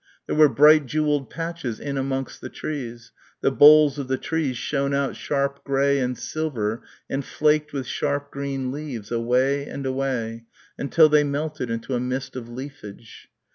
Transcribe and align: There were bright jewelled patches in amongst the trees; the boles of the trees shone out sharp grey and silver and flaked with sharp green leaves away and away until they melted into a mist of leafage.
There 0.25 0.35
were 0.35 0.49
bright 0.49 0.87
jewelled 0.87 1.29
patches 1.29 1.79
in 1.79 1.95
amongst 1.95 2.41
the 2.41 2.49
trees; 2.49 3.11
the 3.41 3.51
boles 3.51 3.99
of 3.99 4.07
the 4.07 4.17
trees 4.17 4.57
shone 4.57 4.95
out 4.95 5.15
sharp 5.15 5.63
grey 5.63 5.99
and 5.99 6.17
silver 6.17 6.81
and 7.07 7.23
flaked 7.23 7.71
with 7.71 7.85
sharp 7.85 8.31
green 8.31 8.71
leaves 8.71 9.11
away 9.11 9.67
and 9.67 9.85
away 9.85 10.45
until 10.75 11.07
they 11.07 11.23
melted 11.23 11.69
into 11.69 11.93
a 11.93 11.99
mist 11.99 12.35
of 12.35 12.49
leafage. 12.49 13.27